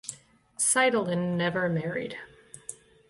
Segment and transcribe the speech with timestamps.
[0.57, 2.17] Seidelin never married.